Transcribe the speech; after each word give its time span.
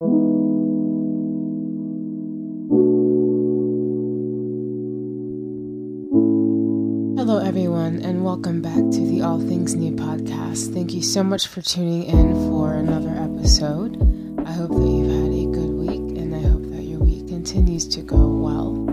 Hello, 0.00 0.08
everyone, 7.38 8.00
and 8.02 8.24
welcome 8.24 8.60
back 8.60 8.74
to 8.74 9.06
the 9.06 9.22
All 9.22 9.38
Things 9.38 9.76
New 9.76 9.92
podcast. 9.92 10.74
Thank 10.74 10.92
you 10.94 11.00
so 11.00 11.22
much 11.22 11.46
for 11.46 11.62
tuning 11.62 12.02
in 12.02 12.34
for 12.50 12.74
another 12.74 13.10
episode. 13.10 13.96
I 14.44 14.50
hope 14.50 14.70
that 14.70 14.82
you've 14.84 15.12
had 15.12 15.30
a 15.30 15.46
good 15.52 15.70
week, 15.70 16.18
and 16.18 16.34
I 16.34 16.40
hope 16.40 16.64
that 16.72 16.82
your 16.82 16.98
week 16.98 17.28
continues 17.28 17.86
to 17.88 18.02
go 18.02 18.16
well. 18.16 18.90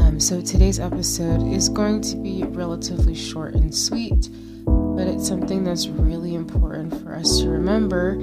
Um, 0.00 0.18
so, 0.18 0.40
today's 0.40 0.80
episode 0.80 1.46
is 1.52 1.68
going 1.68 2.00
to 2.00 2.16
be 2.16 2.44
relatively 2.44 3.14
short 3.14 3.52
and 3.52 3.74
sweet, 3.74 4.30
but 4.64 5.06
it's 5.08 5.28
something 5.28 5.62
that's 5.64 5.88
really 5.88 6.34
important 6.34 6.98
for 7.02 7.14
us 7.14 7.40
to 7.40 7.50
remember. 7.50 8.16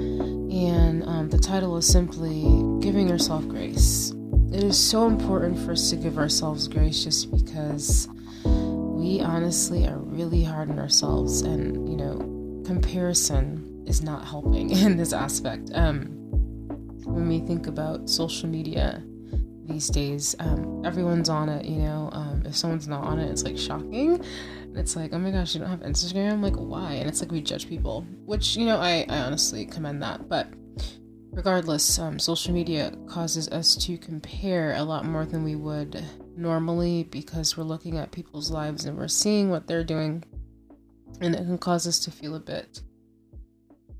And 0.64 1.02
um, 1.04 1.28
the 1.28 1.36
title 1.36 1.76
is 1.76 1.86
simply 1.86 2.42
Giving 2.80 3.08
Yourself 3.08 3.46
Grace. 3.46 4.14
It 4.50 4.64
is 4.64 4.78
so 4.78 5.06
important 5.06 5.58
for 5.58 5.72
us 5.72 5.90
to 5.90 5.96
give 5.96 6.16
ourselves 6.16 6.66
grace 6.66 7.04
just 7.04 7.30
because 7.30 8.08
we 8.46 9.20
honestly 9.20 9.86
are 9.86 9.98
really 9.98 10.42
hard 10.42 10.70
on 10.70 10.78
ourselves 10.78 11.42
and 11.42 11.86
you 11.90 11.96
know 11.96 12.16
comparison 12.64 13.84
is 13.86 14.02
not 14.02 14.24
helping 14.26 14.70
in 14.84 14.96
this 14.96 15.12
aspect 15.12 15.70
um 15.74 16.06
when 17.04 17.28
we 17.28 17.38
think 17.40 17.66
about 17.66 18.08
social 18.08 18.48
media 18.48 19.02
these 19.66 19.88
days 19.88 20.34
um 20.38 20.84
everyone's 20.84 21.28
on 21.28 21.48
it 21.48 21.66
you 21.66 21.76
know 21.82 22.08
um 22.12 22.42
if 22.46 22.56
someone's 22.56 22.88
not 22.88 23.04
on 23.04 23.18
it 23.18 23.30
it's 23.30 23.44
like 23.44 23.58
shocking 23.58 24.24
it's 24.78 24.96
like 24.96 25.12
oh 25.12 25.18
my 25.18 25.30
gosh 25.30 25.54
you 25.54 25.60
don't 25.60 25.70
have 25.70 25.80
instagram? 25.80 26.42
Like 26.42 26.56
why? 26.56 26.94
And 26.94 27.08
it's 27.08 27.20
like 27.20 27.32
we 27.32 27.40
judge 27.40 27.68
people 27.68 28.06
which 28.24 28.56
you 28.56 28.66
know 28.66 28.78
i 28.78 29.04
i 29.08 29.18
honestly 29.18 29.66
commend 29.66 30.02
that. 30.02 30.28
But 30.28 30.48
regardless 31.32 31.98
um 31.98 32.18
social 32.18 32.52
media 32.52 32.92
causes 33.06 33.48
us 33.48 33.76
to 33.76 33.98
compare 33.98 34.74
a 34.74 34.82
lot 34.82 35.04
more 35.04 35.26
than 35.26 35.44
we 35.44 35.54
would 35.54 36.02
normally 36.36 37.04
because 37.04 37.56
we're 37.56 37.64
looking 37.64 37.98
at 37.98 38.12
people's 38.12 38.50
lives 38.50 38.84
and 38.84 38.96
we're 38.96 39.08
seeing 39.08 39.50
what 39.50 39.66
they're 39.66 39.84
doing, 39.84 40.22
and 41.20 41.34
it 41.34 41.38
can 41.38 41.58
cause 41.58 41.86
us 41.86 41.98
to 42.00 42.10
feel 42.10 42.34
a 42.34 42.40
bit 42.40 42.82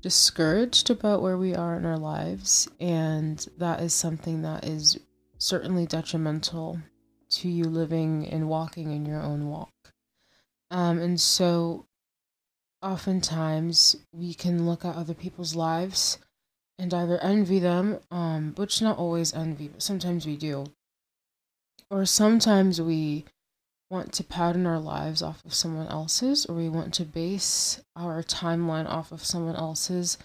discouraged 0.01 0.89
about 0.89 1.21
where 1.21 1.37
we 1.37 1.55
are 1.55 1.75
in 1.75 1.85
our 1.85 1.97
lives, 1.97 2.67
and 2.79 3.47
that 3.57 3.81
is 3.81 3.93
something 3.93 4.41
that 4.43 4.63
is 4.65 4.97
certainly 5.39 5.85
detrimental 5.85 6.79
to 7.29 7.49
you 7.49 7.65
living 7.65 8.27
and 8.27 8.47
walking 8.47 8.91
in 8.91 9.05
your 9.05 9.21
own 9.21 9.49
walk. 9.49 9.71
Um, 10.69 10.99
and 10.99 11.19
so, 11.19 11.85
oftentimes, 12.81 13.95
we 14.11 14.33
can 14.33 14.65
look 14.65 14.83
at 14.83 14.95
other 14.95 15.13
people's 15.13 15.55
lives 15.55 16.17
and 16.77 16.93
either 16.93 17.17
envy 17.19 17.59
them, 17.59 17.99
um, 18.11 18.53
which 18.55 18.81
not 18.81 18.97
always 18.97 19.33
envy, 19.33 19.67
but 19.67 19.81
sometimes 19.81 20.25
we 20.25 20.35
do, 20.35 20.65
or 21.89 22.05
sometimes 22.05 22.81
we 22.81 23.25
want 23.89 24.11
to 24.13 24.23
pattern 24.23 24.65
our 24.65 24.79
lives 24.79 25.21
off 25.21 25.43
of 25.45 25.53
someone 25.53 25.87
else's, 25.87 26.45
or 26.45 26.55
we 26.55 26.69
want 26.69 26.93
to 26.93 27.05
base 27.05 27.81
our 27.95 28.21
timeline 28.21 28.87
off 28.87 29.11
of 29.11 29.23
someone 29.23 29.55
else's. 29.55 30.17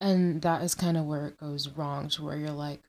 And 0.00 0.42
that 0.42 0.62
is 0.62 0.74
kind 0.74 0.96
of 0.96 1.06
where 1.06 1.26
it 1.28 1.38
goes 1.38 1.68
wrong, 1.68 2.08
to 2.10 2.24
where 2.24 2.36
you're 2.36 2.50
like, 2.50 2.80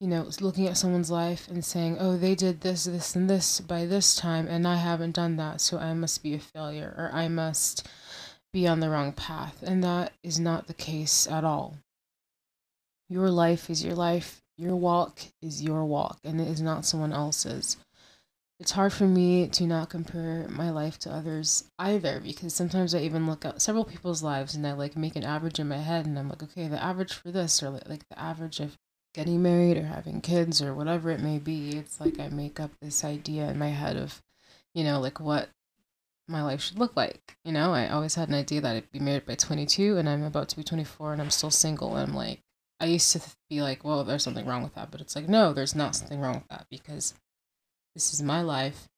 you 0.00 0.08
know, 0.08 0.28
looking 0.40 0.66
at 0.66 0.78
someone's 0.78 1.10
life 1.10 1.46
and 1.48 1.64
saying, 1.64 1.98
oh, 2.00 2.16
they 2.16 2.34
did 2.34 2.62
this, 2.62 2.84
this, 2.84 3.14
and 3.14 3.28
this 3.28 3.60
by 3.60 3.84
this 3.84 4.16
time, 4.16 4.48
and 4.48 4.66
I 4.66 4.76
haven't 4.76 5.14
done 5.14 5.36
that, 5.36 5.60
so 5.60 5.78
I 5.78 5.92
must 5.92 6.22
be 6.22 6.34
a 6.34 6.38
failure, 6.38 6.94
or 6.96 7.10
I 7.12 7.28
must 7.28 7.86
be 8.52 8.66
on 8.66 8.80
the 8.80 8.88
wrong 8.88 9.12
path. 9.12 9.62
And 9.62 9.84
that 9.84 10.12
is 10.22 10.40
not 10.40 10.66
the 10.66 10.74
case 10.74 11.28
at 11.28 11.44
all. 11.44 11.76
Your 13.08 13.30
life 13.30 13.68
is 13.68 13.84
your 13.84 13.94
life, 13.94 14.42
your 14.56 14.76
walk 14.76 15.20
is 15.40 15.62
your 15.62 15.84
walk 15.84 16.18
and 16.22 16.40
it 16.40 16.46
is 16.46 16.60
not 16.60 16.84
someone 16.84 17.12
else's. 17.12 17.76
It's 18.58 18.72
hard 18.72 18.92
for 18.92 19.06
me 19.06 19.48
to 19.48 19.64
not 19.64 19.88
compare 19.88 20.46
my 20.50 20.70
life 20.70 20.98
to 21.00 21.10
others 21.10 21.64
either 21.78 22.20
because 22.20 22.54
sometimes 22.54 22.94
I 22.94 23.00
even 23.00 23.26
look 23.26 23.44
at 23.46 23.62
several 23.62 23.84
people's 23.86 24.22
lives 24.22 24.54
and 24.54 24.66
I 24.66 24.72
like 24.72 24.96
make 24.96 25.16
an 25.16 25.24
average 25.24 25.58
in 25.58 25.68
my 25.68 25.78
head 25.78 26.04
and 26.04 26.18
I'm 26.18 26.28
like, 26.28 26.42
okay, 26.42 26.68
the 26.68 26.82
average 26.82 27.14
for 27.14 27.30
this 27.30 27.62
or 27.62 27.70
like 27.70 28.06
the 28.10 28.18
average 28.18 28.60
of 28.60 28.76
getting 29.14 29.42
married 29.42 29.76
or 29.76 29.84
having 29.84 30.20
kids 30.20 30.62
or 30.62 30.74
whatever 30.74 31.10
it 31.10 31.20
may 31.20 31.38
be. 31.38 31.76
It's 31.76 32.00
like 32.00 32.18
I 32.18 32.28
make 32.28 32.60
up 32.60 32.70
this 32.80 33.04
idea 33.04 33.48
in 33.48 33.58
my 33.58 33.68
head 33.68 33.96
of, 33.96 34.22
you 34.74 34.84
know, 34.84 35.00
like 35.00 35.20
what 35.20 35.48
my 36.28 36.42
life 36.42 36.62
should 36.62 36.78
look 36.78 36.96
like. 36.96 37.36
You 37.44 37.52
know, 37.52 37.72
I 37.72 37.88
always 37.88 38.14
had 38.14 38.28
an 38.28 38.34
idea 38.34 38.60
that 38.60 38.76
I'd 38.76 38.92
be 38.92 39.00
married 39.00 39.26
by 39.26 39.34
22 39.34 39.98
and 39.98 40.08
I'm 40.08 40.22
about 40.22 40.48
to 40.50 40.56
be 40.56 40.62
24 40.62 41.12
and 41.12 41.22
I'm 41.22 41.30
still 41.30 41.50
single 41.50 41.96
and 41.96 42.08
I'm 42.08 42.16
like, 42.16 42.40
I 42.80 42.86
used 42.86 43.12
to 43.12 43.20
be 43.50 43.60
like, 43.60 43.84
well, 43.84 44.04
there's 44.04 44.22
something 44.22 44.46
wrong 44.46 44.62
with 44.62 44.74
that. 44.74 44.90
But 44.90 45.00
it's 45.00 45.14
like, 45.14 45.28
no, 45.28 45.52
there's 45.52 45.74
not 45.74 45.96
something 45.96 46.20
wrong 46.20 46.34
with 46.36 46.48
that 46.48 46.66
because 46.70 47.14
this 47.94 48.14
is 48.14 48.22
my 48.22 48.40
life. 48.40 48.88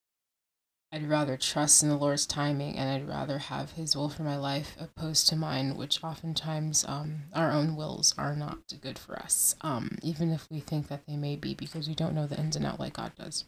I'd 0.92 1.08
rather 1.08 1.38
trust 1.38 1.82
in 1.82 1.88
the 1.88 1.96
Lord's 1.96 2.26
timing 2.26 2.76
and 2.76 2.90
I'd 2.90 3.08
rather 3.08 3.38
have 3.38 3.72
His 3.72 3.96
will 3.96 4.10
for 4.10 4.24
my 4.24 4.36
life 4.36 4.76
opposed 4.78 5.26
to 5.28 5.36
mine, 5.36 5.76
which 5.76 6.04
oftentimes 6.04 6.84
um, 6.86 7.22
our 7.32 7.50
own 7.50 7.76
wills 7.76 8.14
are 8.18 8.36
not 8.36 8.58
good 8.82 8.98
for 8.98 9.18
us, 9.18 9.56
um, 9.62 9.96
even 10.02 10.30
if 10.30 10.50
we 10.50 10.60
think 10.60 10.88
that 10.88 11.06
they 11.06 11.16
may 11.16 11.36
be 11.36 11.54
because 11.54 11.88
we 11.88 11.94
don't 11.94 12.14
know 12.14 12.26
the 12.26 12.38
ins 12.38 12.56
and 12.56 12.66
out 12.66 12.78
like 12.78 12.92
God 12.92 13.12
does. 13.16 13.46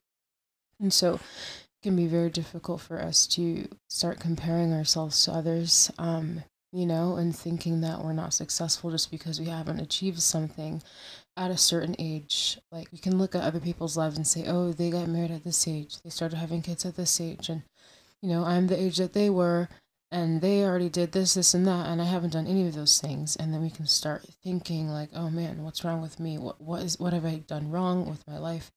And 0.81 0.91
so 0.91 1.15
it 1.15 1.21
can 1.83 1.95
be 1.95 2.07
very 2.07 2.31
difficult 2.31 2.81
for 2.81 2.99
us 2.99 3.27
to 3.29 3.69
start 3.91 4.21
comparing 4.21 4.73
ourselves 4.73 5.23
to 5.25 5.33
others. 5.33 5.91
Um, 5.99 6.45
you 6.73 6.87
know, 6.87 7.15
and 7.15 7.37
thinking 7.37 7.83
that 7.83 8.03
we're 8.03 8.13
not 8.13 8.35
successful 8.35 8.91
just 8.91 9.09
because 9.09 9.39
we 9.39 9.47
haven't 9.47 9.79
achieved 9.79 10.21
something 10.21 10.83
at 11.37 11.51
a 11.51 11.57
certain 11.57 11.97
age. 11.99 12.59
Like, 12.71 12.89
we 12.93 12.99
can 12.99 13.19
look 13.19 13.35
at 13.35 13.43
other 13.43 13.61
people's 13.61 13.97
lives 13.97 14.17
and 14.17 14.27
say, 14.27 14.45
oh, 14.47 14.73
they 14.73 14.91
got 14.91 15.09
married 15.09 15.31
at 15.31 15.45
this 15.45 15.67
age, 15.67 16.01
they 16.03 16.11
started 16.11 16.37
having 16.37 16.63
kids 16.63 16.85
at 16.85 16.97
this 16.97 17.21
age, 17.21 17.49
and, 17.49 17.63
you 18.23 18.29
know, 18.29 18.45
I'm 18.45 18.69
the 18.69 18.81
age 18.81 18.99
that 18.99 19.13
they 19.13 19.31
were, 19.31 19.69
and 20.11 20.41
they 20.41 20.65
already 20.65 20.89
did 20.89 21.11
this, 21.11 21.35
this, 21.35 21.55
and 21.55 21.67
that, 21.67 21.87
and 21.87 22.01
I 22.01 22.05
haven't 22.05 22.35
done 22.35 22.47
any 22.47 22.69
of 22.69 22.75
those 22.75 23.01
things. 23.01 23.35
And 23.35 23.53
then 23.53 23.63
we 23.63 23.71
can 23.71 23.87
start 23.87 24.25
thinking, 24.45 24.89
like, 24.89 25.11
oh 25.13 25.29
man, 25.29 25.65
what's 25.65 25.85
wrong 25.85 26.01
with 26.01 26.21
me? 26.21 26.39
What, 26.39 26.61
what, 26.61 26.83
is, 26.83 27.01
what 27.01 27.13
have 27.13 27.25
I 27.25 27.43
done 27.47 27.71
wrong 27.71 28.09
with 28.09 28.25
my 28.29 28.39
life? 28.39 28.71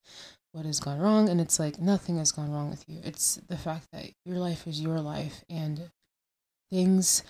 What 0.51 0.65
has 0.65 0.79
gone 0.79 0.97
wrong? 0.97 1.29
And 1.29 1.39
it's 1.39 1.59
like, 1.59 1.79
nothing 1.79 2.17
has 2.17 2.31
gone 2.31 2.51
wrong 2.51 2.71
with 2.71 2.85
you. 2.87 3.01
It's 3.03 3.35
the 3.35 3.57
fact 3.57 3.87
that 3.93 4.09
your 4.25 4.37
life 4.37 4.65
is 4.65 4.81
your 4.81 4.99
life, 4.99 5.43
and 5.47 5.91
things 6.71 7.21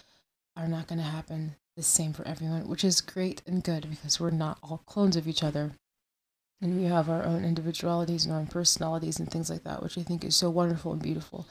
are 0.56 0.70
not 0.70 0.88
going 0.88 1.00
to 1.00 1.06
happen 1.06 1.58
the 1.78 1.84
same 1.84 2.12
for 2.12 2.28
everyone, 2.28 2.68
which 2.68 2.84
is 2.84 3.00
great 3.00 3.42
and 3.46 3.64
good 3.64 3.88
because 3.90 4.20
we're 4.20 4.32
not 4.32 4.58
all 4.64 4.82
clones 4.86 5.16
of 5.16 5.28
each 5.28 5.44
other. 5.44 5.72
And 6.60 6.76
we 6.76 6.86
have 6.86 7.08
our 7.08 7.24
own 7.24 7.46
individualities 7.46 8.26
and 8.26 8.34
our 8.34 8.40
own 8.40 8.48
personalities 8.48 9.20
and 9.20 9.30
things 9.30 9.50
like 9.50 9.64
that, 9.64 9.84
which 9.84 9.96
I 9.96 10.02
think 10.02 10.26
is 10.26 10.36
so 10.36 10.50
wonderful 10.50 10.92
and 10.92 11.02
beautiful. 11.02 11.48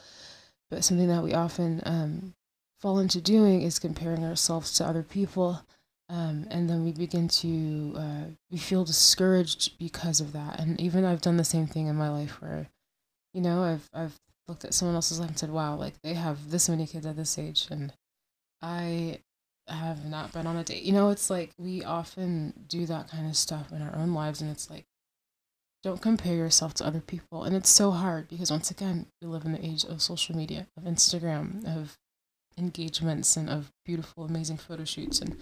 But 0.69 0.83
something 0.83 1.07
that 1.07 1.23
we 1.23 1.33
often 1.33 1.81
um, 1.85 2.33
fall 2.81 2.99
into 2.99 3.21
doing 3.21 3.61
is 3.61 3.79
comparing 3.79 4.25
ourselves 4.25 4.73
to 4.73 4.85
other 4.85 5.01
people. 5.01 5.61
Um, 6.09 6.45
and 6.51 6.69
then 6.69 6.83
we 6.83 6.91
begin 6.91 7.29
to 7.29 7.93
uh, 7.97 8.23
we 8.51 8.57
feel 8.57 8.83
discouraged 8.83 9.77
because 9.79 10.19
of 10.19 10.33
that. 10.33 10.59
And 10.59 10.79
even 10.79 11.05
I've 11.05 11.21
done 11.21 11.37
the 11.37 11.45
same 11.45 11.67
thing 11.67 11.87
in 11.87 11.95
my 11.95 12.09
life 12.09 12.41
where, 12.41 12.67
you 13.33 13.39
know, 13.39 13.63
I've 13.63 13.89
I've 13.93 14.19
looked 14.49 14.65
at 14.65 14.73
someone 14.73 14.95
else's 14.95 15.21
life 15.21 15.29
and 15.29 15.39
said, 15.39 15.51
"Wow, 15.51 15.75
like 15.75 16.01
they 16.01 16.15
have 16.15 16.51
this 16.51 16.67
many 16.67 16.85
kids 16.85 17.05
at 17.05 17.15
this 17.15 17.37
age," 17.37 17.67
and 17.71 17.93
I 18.61 19.19
have 19.67 20.05
not 20.05 20.31
been 20.31 20.47
on 20.47 20.57
a 20.57 20.63
date. 20.63 20.83
You 20.83 20.93
know, 20.93 21.09
it's 21.09 21.29
like 21.29 21.51
we 21.57 21.83
often 21.83 22.53
do 22.67 22.85
that 22.85 23.09
kind 23.09 23.27
of 23.27 23.35
stuff 23.35 23.71
in 23.71 23.81
our 23.81 23.95
own 23.95 24.13
lives, 24.13 24.41
and 24.41 24.49
it's 24.49 24.69
like, 24.69 24.85
don't 25.83 26.01
compare 26.01 26.35
yourself 26.35 26.73
to 26.75 26.85
other 26.85 27.01
people. 27.01 27.43
And 27.43 27.55
it's 27.55 27.69
so 27.69 27.91
hard 27.91 28.27
because, 28.27 28.51
once 28.51 28.71
again, 28.71 29.07
we 29.21 29.27
live 29.27 29.45
in 29.45 29.53
the 29.53 29.65
age 29.65 29.83
of 29.85 30.01
social 30.01 30.35
media, 30.35 30.67
of 30.77 30.83
Instagram, 30.83 31.65
of 31.65 31.97
engagements, 32.57 33.37
and 33.37 33.49
of 33.49 33.71
beautiful, 33.85 34.25
amazing 34.25 34.57
photo 34.57 34.85
shoots. 34.85 35.19
And 35.19 35.37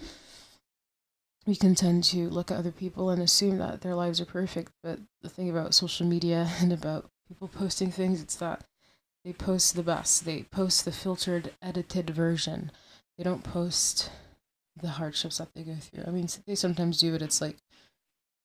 we 1.46 1.56
can 1.56 1.74
tend 1.74 2.04
to 2.04 2.28
look 2.28 2.50
at 2.50 2.58
other 2.58 2.72
people 2.72 3.10
and 3.10 3.22
assume 3.22 3.58
that 3.58 3.80
their 3.80 3.94
lives 3.94 4.20
are 4.20 4.26
perfect. 4.26 4.72
But 4.82 5.00
the 5.22 5.28
thing 5.28 5.48
about 5.48 5.74
social 5.74 6.06
media 6.06 6.50
and 6.60 6.72
about 6.72 7.10
people 7.28 7.48
posting 7.48 7.90
things, 7.90 8.20
it's 8.20 8.36
that 8.36 8.64
they 9.24 9.32
post 9.32 9.74
the 9.74 9.82
best, 9.82 10.24
they 10.24 10.42
post 10.42 10.84
the 10.84 10.92
filtered, 10.92 11.52
edited 11.62 12.10
version 12.10 12.70
they 13.16 13.24
don't 13.24 13.44
post 13.44 14.10
the 14.80 14.88
hardships 14.88 15.38
that 15.38 15.54
they 15.54 15.62
go 15.62 15.76
through. 15.76 16.04
I 16.06 16.10
mean, 16.10 16.28
they 16.46 16.54
sometimes 16.54 16.98
do, 16.98 17.12
but 17.12 17.22
it's 17.22 17.40
like 17.40 17.56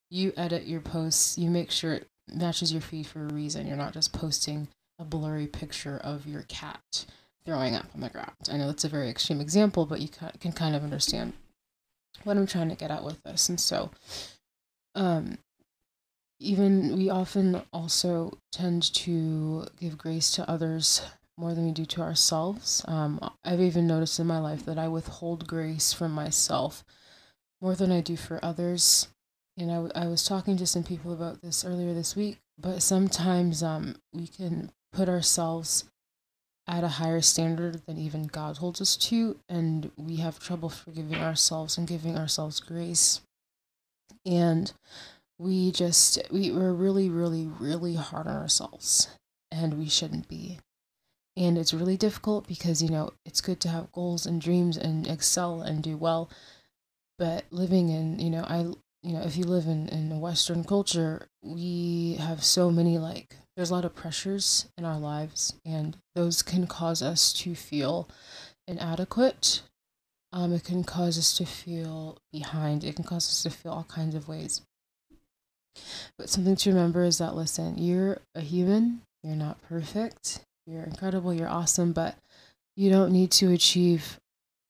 you 0.10 0.34
edit 0.38 0.68
your 0.68 0.82
posts, 0.82 1.38
you 1.38 1.50
make 1.50 1.72
sure 1.72 1.94
it 1.94 2.08
matches 2.34 2.72
your 2.72 2.82
feed 2.82 3.08
for 3.08 3.26
a 3.26 3.34
reason. 3.34 3.68
You're 3.68 3.78
not 3.78 3.94
just 3.94 4.14
posting 4.14 4.68
a 5.00 5.04
blurry 5.04 5.48
picture 5.48 5.98
of 6.04 6.28
your 6.28 6.44
cat 6.44 7.06
throwing 7.46 7.76
up 7.76 7.88
on 7.94 8.02
the 8.02 8.10
ground. 8.10 8.32
I 8.52 8.58
know 8.58 8.68
that's 8.68 8.84
a 8.84 8.90
very 8.90 9.10
extreme 9.10 9.42
example, 9.42 9.86
but 9.86 10.00
you 10.00 10.10
can 10.40 10.52
kind 10.52 10.76
of 10.76 10.84
understand 10.84 11.34
what 12.24 12.38
I'm 12.38 12.46
trying 12.46 12.70
to 12.70 12.76
get 12.76 12.92
at 12.92 13.04
with 13.04 13.22
this. 13.24 13.50
And 13.50 13.60
so, 13.60 13.92
um, 14.96 15.38
even 16.40 16.98
we 16.98 17.10
often 17.10 17.62
also 17.72 18.38
tend 18.52 18.94
to 18.94 19.66
give 19.80 19.98
grace 19.98 20.32
to 20.32 20.50
others 20.50 21.02
more 21.42 21.56
than 21.56 21.66
we 21.66 21.72
do 21.72 21.86
to 21.86 22.02
ourselves. 22.02 22.86
Um, 22.88 23.20
I've 23.44 23.60
even 23.60 23.88
noticed 23.88 24.20
in 24.20 24.28
my 24.28 24.38
life 24.38 24.64
that 24.66 24.78
I 24.78 24.88
withhold 24.88 25.48
grace 25.48 25.92
from 25.92 26.12
myself 26.12 26.84
more 27.60 27.74
than 27.76 27.92
I 27.92 28.02
do 28.02 28.16
for 28.16 28.40
others. 28.44 29.08
you 29.58 29.66
know, 29.66 29.92
I 29.96 30.08
was 30.08 30.24
talking 30.24 30.56
to 30.58 30.68
some 30.68 30.84
people 30.84 31.12
about 31.12 31.42
this 31.42 31.66
earlier 31.66 31.94
this 31.94 32.16
week, 32.16 32.38
but 32.58 32.82
sometimes 32.82 33.62
um, 33.64 33.96
we 34.14 34.28
can 34.28 34.72
put 34.94 35.10
ourselves 35.10 35.86
at 36.68 36.84
a 36.84 36.88
higher 36.88 37.22
standard 37.22 37.86
than 37.86 37.98
even 37.98 38.28
God 38.28 38.58
holds 38.58 38.80
us 38.80 38.96
to, 38.98 39.40
and 39.50 39.92
we 39.98 40.18
have 40.18 40.40
trouble 40.40 40.70
forgiving 40.70 41.18
ourselves 41.18 41.78
and 41.78 41.88
giving 41.88 42.18
ourselves 42.18 42.60
grace. 42.60 43.22
And 44.26 44.72
we 45.40 45.72
just, 45.72 46.22
we, 46.32 46.52
we're 46.52 46.72
really, 46.72 47.10
really, 47.10 47.50
really 47.60 47.96
hard 47.96 48.28
on 48.28 48.38
ourselves, 48.38 49.10
and 49.52 49.74
we 49.74 49.90
shouldn't 49.90 50.28
be. 50.28 50.60
And 51.38 51.58
it's 51.58 51.74
really 51.74 51.98
difficult 51.98 52.48
because, 52.48 52.84
you 52.84 52.90
know, 52.90 53.12
it's 53.26 53.42
good 53.42 53.60
to 53.62 53.70
have 53.70 53.92
goals 53.92 54.26
and 54.26 54.42
dreams 54.42 54.76
and 54.78 55.08
excel 55.08 55.62
and 55.62 55.82
do 55.82 55.96
well. 55.96 56.30
But 57.18 57.46
living 57.52 57.90
in, 57.90 58.20
you 58.20 58.30
know, 58.30 58.44
I, 58.44 58.60
you 59.04 59.14
know, 59.14 59.22
if 59.22 59.38
you 59.38 59.46
live 59.46 59.68
in, 59.68 59.88
in 59.90 60.12
a 60.12 60.20
Western 60.20 60.64
culture, 60.64 61.28
we 61.42 62.18
have 62.20 62.44
so 62.44 62.70
many 62.70 62.98
like 62.98 63.36
there's 63.56 63.70
a 63.70 63.74
lot 63.74 63.86
of 63.86 63.96
pressures 63.96 64.70
in 64.78 64.86
our 64.86 64.98
lives, 64.98 65.54
and 65.66 65.98
those 66.16 66.42
can 66.42 66.68
cause 66.68 67.02
us 67.02 67.34
to 67.34 67.54
feel 67.54 68.10
inadequate. 68.68 69.62
Um, 70.34 70.54
it 70.54 70.64
can 70.64 70.84
cause 70.84 71.18
us 71.18 71.36
to 71.38 71.46
feel 71.46 72.18
behind. 72.32 72.84
It 72.84 72.96
can 72.96 73.04
cause 73.04 73.28
us 73.28 73.44
to 73.44 73.50
feel 73.50 73.74
all 73.74 73.84
kinds 73.84 74.16
of 74.16 74.28
ways. 74.28 74.62
But 76.18 76.30
something 76.30 76.56
to 76.56 76.70
remember 76.70 77.04
is 77.04 77.18
that 77.18 77.36
listen, 77.36 77.78
you're 77.78 78.20
a 78.34 78.42
human, 78.42 79.02
you're 79.24 79.36
not 79.36 79.62
perfect, 79.62 80.46
you're 80.72 80.84
incredible, 80.84 81.34
you're 81.34 81.50
awesome, 81.50 81.92
but 81.92 82.16
you 82.76 82.90
don't 82.90 83.12
need 83.12 83.32
to 83.32 83.52
achieve 83.52 84.20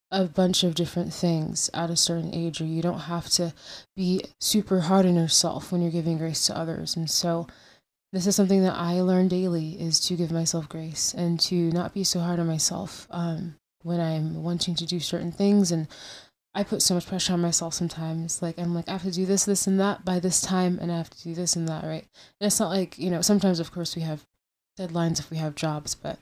a 0.10 0.26
bunch 0.26 0.64
of 0.64 0.76
different 0.76 1.14
things 1.14 1.70
at 1.74 1.90
a 1.90 1.96
certain 1.96 2.34
age, 2.34 2.60
or 2.60 2.66
you 2.66 2.82
don't 2.82 3.00
have 3.00 3.30
to 3.30 3.54
be 3.96 4.22
super 4.40 4.82
hard 4.82 5.06
on 5.06 5.16
yourself 5.16 5.72
when 5.72 5.82
you're 5.82 5.92
giving 5.92 6.18
grace 6.18 6.46
to 6.48 6.58
others. 6.58 6.96
And 6.96 7.10
so, 7.10 7.48
this 8.12 8.28
is 8.28 8.36
something 8.36 8.62
that 8.64 8.76
I 8.76 9.00
learn 9.00 9.30
daily 9.30 9.80
is 9.80 10.02
to 10.02 10.18
give 10.18 10.32
myself 10.32 10.68
grace 10.68 11.14
and 11.14 11.40
to 11.42 11.56
not 11.72 11.94
be 11.94 12.04
so 12.04 12.20
hard 12.20 12.42
on 12.42 12.48
myself 12.48 13.08
um, 13.10 13.56
when 13.84 14.02
I'm 14.02 14.44
wanting 14.44 14.76
to 14.76 14.86
do 14.86 15.00
certain 15.00 15.32
things. 15.32 15.72
And 15.72 15.88
I 16.54 16.64
put 16.64 16.82
so 16.82 16.96
much 16.96 17.08
pressure 17.08 17.32
on 17.32 17.40
myself 17.40 17.74
sometimes. 17.74 18.42
Like, 18.42 18.60
I'm 18.60 18.76
like, 18.76 18.90
I 18.90 18.94
have 18.94 19.04
to 19.04 19.12
do 19.12 19.26
this, 19.26 19.46
this, 19.46 19.66
and 19.66 19.80
that 19.80 20.04
by 20.04 20.20
this 20.20 20.42
time, 20.42 20.78
and 20.82 20.92
I 20.92 20.98
have 20.98 21.10
to 21.10 21.24
do 21.24 21.34
this 21.34 21.56
and 21.56 21.70
that, 21.70 21.86
right? 21.86 22.06
And 22.42 22.48
it's 22.48 22.60
not 22.60 22.70
like, 22.70 22.98
you 22.98 23.10
know, 23.10 23.22
sometimes, 23.22 23.62
of 23.62 23.72
course, 23.72 23.96
we 23.96 24.02
have 24.02 24.26
deadlines 24.88 25.20
if 25.20 25.30
we 25.30 25.38
have 25.38 25.56
jobs, 25.56 25.96
but 25.96 26.18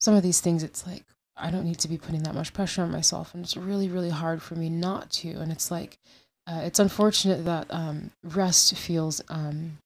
some 0.00 0.14
of 0.14 0.22
these 0.22 0.40
things, 0.40 0.62
it's 0.62 0.86
like, 0.86 1.04
I 1.36 1.50
don't 1.50 1.64
need 1.64 1.78
to 1.80 1.88
be 1.88 1.98
putting 1.98 2.22
that 2.22 2.34
much 2.34 2.52
pressure 2.52 2.82
on 2.82 2.92
myself. 2.92 3.34
And 3.34 3.44
it's 3.44 3.56
really, 3.56 3.88
really 3.88 4.10
hard 4.10 4.42
for 4.42 4.54
me 4.54 4.68
not 4.68 5.10
to. 5.12 5.30
And 5.30 5.50
it's 5.50 5.70
like, 5.70 5.98
uh, 6.46 6.60
it's 6.64 6.78
unfortunate 6.78 7.44
that 7.44 7.66
um, 7.70 8.10
rest 8.22 8.76
feels 8.76 9.22
um, 9.28 9.78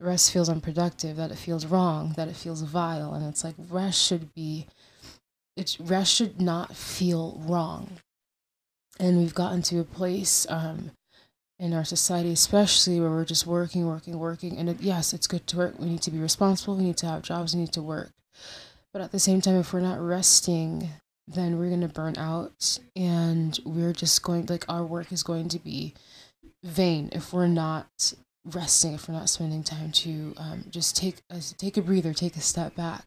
rest 0.00 0.32
feels 0.32 0.48
unproductive, 0.48 1.16
that 1.16 1.30
it 1.30 1.38
feels 1.38 1.66
wrong, 1.66 2.14
that 2.16 2.28
it 2.28 2.36
feels 2.36 2.62
vile. 2.62 3.14
And 3.14 3.26
it's 3.26 3.44
like 3.44 3.54
rest 3.70 4.00
should 4.00 4.32
be, 4.34 4.66
it's 5.56 5.80
rest 5.80 6.14
should 6.14 6.40
not 6.40 6.76
feel 6.76 7.40
wrong. 7.46 7.98
And 8.98 9.18
we've 9.18 9.34
gotten 9.34 9.62
to 9.62 9.80
a 9.80 9.84
place 9.84 10.46
um, 10.48 10.92
in 11.58 11.72
our 11.72 11.84
society, 11.84 12.32
especially 12.32 13.00
where 13.00 13.10
we're 13.10 13.24
just 13.24 13.46
working, 13.46 13.86
working, 13.86 14.18
working. 14.18 14.58
And 14.58 14.80
yes, 14.80 15.12
it's 15.12 15.26
good 15.26 15.46
to 15.48 15.56
work. 15.56 15.78
We 15.78 15.86
need 15.86 16.02
to 16.02 16.10
be 16.10 16.18
responsible. 16.18 16.76
We 16.76 16.84
need 16.84 16.96
to 16.98 17.06
have 17.06 17.22
jobs. 17.22 17.54
We 17.54 17.60
need 17.60 17.72
to 17.72 17.82
work. 17.82 18.10
But 18.92 19.02
at 19.02 19.12
the 19.12 19.18
same 19.18 19.40
time, 19.40 19.56
if 19.56 19.72
we're 19.72 19.80
not 19.80 20.00
resting, 20.00 20.88
then 21.26 21.58
we're 21.58 21.68
going 21.68 21.80
to 21.80 21.88
burn 21.88 22.16
out 22.16 22.78
and 22.94 23.58
we're 23.64 23.92
just 23.92 24.22
going, 24.22 24.46
like, 24.46 24.64
our 24.68 24.84
work 24.84 25.12
is 25.12 25.22
going 25.22 25.48
to 25.48 25.58
be 25.58 25.94
vain 26.62 27.08
if 27.12 27.32
we're 27.32 27.46
not 27.46 28.14
resting 28.44 28.92
if 28.92 29.08
we're 29.08 29.14
not 29.14 29.30
spending 29.30 29.62
time 29.62 29.90
to 29.90 30.34
um, 30.36 30.64
just 30.68 30.96
take 30.96 31.22
a, 31.30 31.40
take 31.56 31.76
a 31.76 31.82
breather 31.82 32.12
take 32.12 32.36
a 32.36 32.40
step 32.40 32.74
back. 32.74 33.04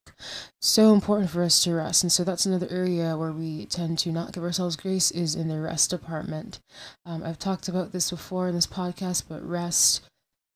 So 0.62 0.94
important 0.94 1.30
for 1.30 1.44
us 1.44 1.64
to 1.64 1.74
rest 1.74 2.04
and 2.04 2.12
so 2.12 2.24
that's 2.24 2.46
another 2.46 2.68
area 2.70 3.16
where 3.16 3.32
we 3.32 3.66
tend 3.68 4.00
to 4.00 4.12
not 4.12 4.34
give 4.34 4.44
ourselves 4.44 4.76
grace 4.76 5.12
is 5.12 5.36
in 5.36 5.48
the 5.48 5.60
rest 5.60 5.92
department. 5.92 6.60
Um, 7.06 7.24
i've 7.24 7.38
talked 7.40 7.68
about 7.68 7.92
this 7.92 8.10
before 8.10 8.48
in 8.48 8.56
this 8.56 8.68
podcast 8.68 9.24
but 9.30 9.48
rest 9.48 10.02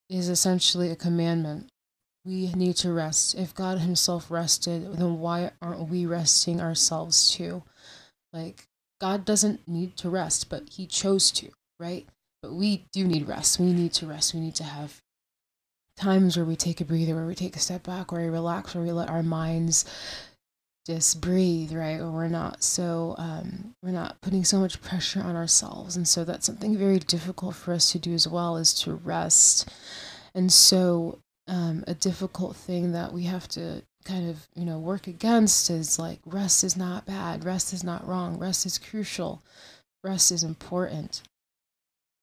is 0.09 0.29
essentially 0.29 0.89
a 0.89 0.95
commandment. 0.95 1.69
We 2.25 2.51
need 2.53 2.75
to 2.77 2.91
rest. 2.91 3.35
If 3.35 3.53
god 3.53 3.79
himself 3.79 4.31
rested 4.31 4.97
then 4.97 5.19
why 5.19 5.51
aren't 5.61 5.89
we 5.89 6.07
resting 6.07 6.59
ourselves 6.59 7.31
too? 7.31 7.61
Like 8.33 8.67
god 8.99 9.25
doesn't 9.25 9.67
need 9.67 9.95
to 9.97 10.09
rest 10.09 10.49
but 10.49 10.69
he 10.69 10.87
chose 10.87 11.29
to 11.33 11.49
right 11.79 12.07
but 12.41 12.53
we 12.53 12.85
do 12.91 13.05
need 13.07 13.27
rest. 13.27 13.59
We 13.59 13.73
need 13.73 13.93
to 13.93 14.07
rest. 14.07 14.33
We 14.33 14.39
need 14.39 14.55
to 14.55 14.63
have 14.63 15.01
times 15.97 16.35
where 16.35 16.45
we 16.45 16.55
take 16.55 16.81
a 16.81 16.85
breather, 16.85 17.15
where 17.15 17.27
we 17.27 17.35
take 17.35 17.55
a 17.55 17.59
step 17.59 17.83
back, 17.83 18.11
where 18.11 18.21
we 18.21 18.29
relax, 18.29 18.73
where 18.73 18.83
we 18.83 18.91
let 18.91 19.09
our 19.09 19.23
minds 19.23 19.85
just 20.85 21.21
breathe, 21.21 21.71
right? 21.73 21.99
Or 21.99 22.09
we're 22.09 22.27
not 22.27 22.63
so 22.63 23.15
um, 23.17 23.75
we're 23.83 23.91
not 23.91 24.19
putting 24.21 24.43
so 24.43 24.59
much 24.59 24.81
pressure 24.81 25.21
on 25.21 25.35
ourselves, 25.35 25.95
and 25.95 26.07
so 26.07 26.23
that's 26.23 26.45
something 26.45 26.75
very 26.77 26.99
difficult 26.99 27.55
for 27.55 27.73
us 27.73 27.91
to 27.91 27.99
do 27.99 28.13
as 28.13 28.27
well 28.27 28.57
is 28.57 28.73
to 28.81 28.95
rest. 28.95 29.69
And 30.33 30.51
so 30.51 31.19
um, 31.47 31.83
a 31.87 31.93
difficult 31.93 32.55
thing 32.55 32.93
that 32.93 33.13
we 33.13 33.23
have 33.23 33.47
to 33.49 33.83
kind 34.03 34.27
of 34.27 34.47
you 34.55 34.65
know 34.65 34.79
work 34.79 35.05
against 35.05 35.69
is 35.69 35.99
like 35.99 36.19
rest 36.25 36.63
is 36.63 36.75
not 36.75 37.05
bad, 37.05 37.45
rest 37.45 37.73
is 37.73 37.83
not 37.83 38.07
wrong, 38.07 38.39
rest 38.39 38.65
is 38.65 38.79
crucial, 38.79 39.43
rest 40.03 40.31
is 40.31 40.43
important. 40.43 41.21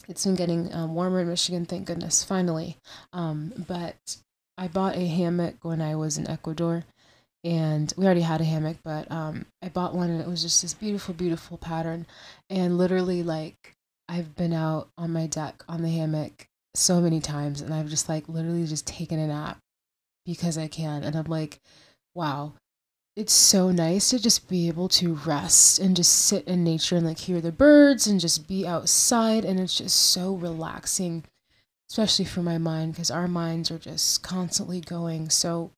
It's 0.08 0.24
been 0.24 0.34
getting 0.34 0.72
um, 0.72 0.94
warmer 0.94 1.20
in 1.20 1.28
Michigan, 1.28 1.66
thank 1.66 1.86
goodness, 1.86 2.24
finally. 2.24 2.78
Um, 3.12 3.52
but 3.68 4.16
I 4.56 4.66
bought 4.66 4.96
a 4.96 5.06
hammock 5.06 5.56
when 5.62 5.82
I 5.82 5.96
was 5.96 6.16
in 6.16 6.28
Ecuador, 6.28 6.84
and 7.44 7.92
we 7.96 8.06
already 8.06 8.22
had 8.22 8.40
a 8.40 8.44
hammock, 8.44 8.78
but 8.82 9.10
um, 9.12 9.46
I 9.62 9.68
bought 9.68 9.94
one 9.94 10.10
and 10.10 10.20
it 10.20 10.26
was 10.26 10.42
just 10.42 10.62
this 10.62 10.74
beautiful, 10.74 11.14
beautiful 11.14 11.58
pattern. 11.58 12.06
And 12.48 12.78
literally, 12.78 13.22
like, 13.22 13.74
I've 14.08 14.34
been 14.34 14.54
out 14.54 14.88
on 14.96 15.12
my 15.12 15.26
deck 15.26 15.62
on 15.68 15.82
the 15.82 15.90
hammock 15.90 16.48
so 16.74 17.00
many 17.00 17.20
times, 17.20 17.60
and 17.60 17.74
I've 17.74 17.88
just 17.88 18.08
like 18.08 18.28
literally 18.28 18.66
just 18.66 18.86
taken 18.86 19.18
a 19.18 19.26
nap 19.26 19.58
because 20.24 20.56
I 20.56 20.68
can. 20.68 21.04
And 21.04 21.16
I'm 21.16 21.24
like, 21.24 21.60
wow, 22.14 22.54
it's 23.18 23.32
so 23.32 23.72
nice 23.72 24.10
to 24.10 24.22
just 24.22 24.48
be 24.48 24.68
able 24.68 24.88
to 24.88 25.14
rest 25.26 25.80
and 25.80 25.96
just 25.96 26.12
sit 26.26 26.46
in 26.46 26.62
nature 26.62 26.94
and 26.94 27.04
like 27.04 27.18
hear 27.18 27.40
the 27.40 27.50
birds 27.50 28.06
and 28.06 28.20
just 28.20 28.46
be 28.46 28.64
outside 28.64 29.44
and 29.44 29.58
it's 29.58 29.76
just 29.76 29.96
so 29.96 30.34
relaxing 30.34 31.24
especially 31.90 32.24
for 32.24 32.42
my 32.42 32.58
mind 32.58 32.92
because 32.92 33.10
our 33.10 33.26
minds 33.26 33.72
are 33.72 33.78
just 33.78 34.22
constantly 34.22 34.80
going. 34.80 35.30
So 35.30 35.72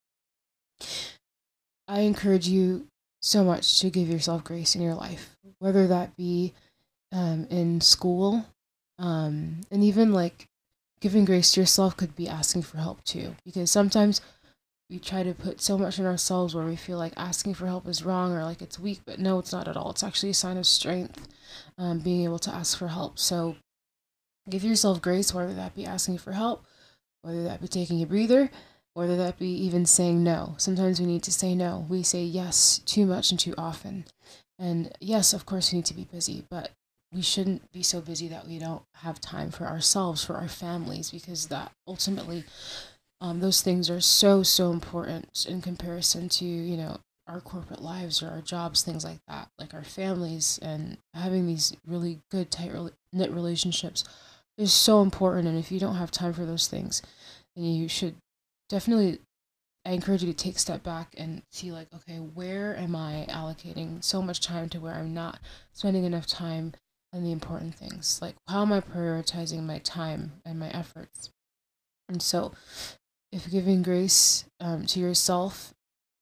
i 1.88 2.00
encourage 2.00 2.46
you 2.46 2.86
so 3.20 3.42
much 3.42 3.80
to 3.80 3.90
give 3.90 4.08
yourself 4.08 4.44
grace 4.44 4.74
in 4.74 4.82
your 4.82 4.94
life 4.94 5.36
whether 5.58 5.86
that 5.86 6.16
be 6.16 6.54
um, 7.12 7.46
in 7.50 7.80
school 7.80 8.46
um, 8.98 9.60
and 9.70 9.82
even 9.82 10.12
like 10.12 10.46
giving 11.00 11.24
grace 11.24 11.52
to 11.52 11.60
yourself 11.60 11.96
could 11.96 12.14
be 12.16 12.28
asking 12.28 12.62
for 12.62 12.78
help 12.78 13.02
too 13.04 13.34
because 13.44 13.70
sometimes 13.70 14.20
we 14.90 14.98
try 14.98 15.22
to 15.22 15.32
put 15.32 15.60
so 15.60 15.78
much 15.78 16.00
in 16.00 16.04
ourselves 16.04 16.54
where 16.54 16.66
we 16.66 16.74
feel 16.74 16.98
like 16.98 17.12
asking 17.16 17.54
for 17.54 17.66
help 17.66 17.86
is 17.86 18.04
wrong 18.04 18.32
or 18.32 18.42
like 18.42 18.60
it's 18.60 18.78
weak, 18.78 19.00
but 19.06 19.20
no, 19.20 19.38
it's 19.38 19.52
not 19.52 19.68
at 19.68 19.76
all. 19.76 19.90
It's 19.90 20.02
actually 20.02 20.30
a 20.30 20.34
sign 20.34 20.56
of 20.56 20.66
strength, 20.66 21.28
um, 21.78 22.00
being 22.00 22.24
able 22.24 22.40
to 22.40 22.50
ask 22.52 22.76
for 22.76 22.88
help. 22.88 23.18
So 23.18 23.56
give 24.48 24.64
yourself 24.64 25.00
grace, 25.00 25.32
whether 25.32 25.54
that 25.54 25.76
be 25.76 25.86
asking 25.86 26.18
for 26.18 26.32
help, 26.32 26.64
whether 27.22 27.44
that 27.44 27.60
be 27.60 27.68
taking 27.68 28.02
a 28.02 28.06
breather, 28.06 28.50
whether 28.94 29.16
that 29.16 29.38
be 29.38 29.50
even 29.50 29.86
saying 29.86 30.24
no. 30.24 30.54
Sometimes 30.58 30.98
we 30.98 31.06
need 31.06 31.22
to 31.22 31.32
say 31.32 31.54
no. 31.54 31.86
We 31.88 32.02
say 32.02 32.24
yes 32.24 32.80
too 32.84 33.06
much 33.06 33.30
and 33.30 33.38
too 33.38 33.54
often. 33.56 34.06
And 34.58 34.92
yes, 35.00 35.32
of 35.32 35.46
course, 35.46 35.72
we 35.72 35.78
need 35.78 35.86
to 35.86 35.94
be 35.94 36.08
busy, 36.10 36.44
but 36.50 36.72
we 37.12 37.22
shouldn't 37.22 37.70
be 37.70 37.84
so 37.84 38.00
busy 38.00 38.26
that 38.28 38.46
we 38.46 38.58
don't 38.58 38.82
have 38.96 39.20
time 39.20 39.52
for 39.52 39.66
ourselves, 39.66 40.24
for 40.24 40.34
our 40.34 40.48
families, 40.48 41.10
because 41.12 41.46
that 41.46 41.70
ultimately 41.86 42.44
um, 43.20 43.40
those 43.40 43.60
things 43.60 43.90
are 43.90 44.00
so 44.00 44.42
so 44.42 44.70
important 44.70 45.46
in 45.48 45.60
comparison 45.60 46.28
to 46.28 46.44
you 46.44 46.76
know 46.76 46.98
our 47.26 47.40
corporate 47.40 47.82
lives 47.82 48.22
or 48.22 48.28
our 48.28 48.40
jobs 48.40 48.82
things 48.82 49.04
like 49.04 49.18
that 49.28 49.48
like 49.58 49.72
our 49.72 49.84
families 49.84 50.58
and 50.62 50.98
having 51.14 51.46
these 51.46 51.76
really 51.86 52.20
good 52.30 52.50
tight 52.50 52.72
knit 53.12 53.30
relationships 53.30 54.04
is 54.58 54.72
so 54.72 55.00
important. 55.00 55.48
And 55.48 55.58
if 55.58 55.72
you 55.72 55.80
don't 55.80 55.94
have 55.94 56.10
time 56.10 56.32
for 56.32 56.44
those 56.44 56.66
things 56.66 57.02
then 57.54 57.64
you 57.64 57.88
should 57.88 58.16
definitely 58.68 59.20
i 59.84 59.92
encourage 59.92 60.22
you 60.22 60.32
to 60.32 60.36
take 60.36 60.56
a 60.56 60.60
step 60.60 60.82
back 60.82 61.14
and 61.16 61.42
see 61.50 61.72
like 61.72 61.88
okay 61.94 62.16
where 62.16 62.76
am 62.76 62.94
i 62.94 63.26
allocating 63.28 64.02
so 64.02 64.20
much 64.20 64.40
time 64.40 64.68
to 64.68 64.80
where 64.80 64.94
i'm 64.94 65.14
not 65.14 65.38
spending 65.72 66.04
enough 66.04 66.26
time 66.26 66.72
on 67.12 67.24
the 67.24 67.32
important 67.32 67.74
things? 67.74 68.20
Like 68.22 68.36
how 68.48 68.62
am 68.62 68.72
i 68.72 68.80
prioritizing 68.80 69.62
my 69.62 69.78
time 69.78 70.32
and 70.44 70.58
my 70.58 70.68
efforts? 70.70 71.30
And 72.08 72.22
so 72.22 72.52
if 73.32 73.50
giving 73.50 73.82
grace 73.82 74.44
um, 74.60 74.86
to 74.86 75.00
yourself 75.00 75.74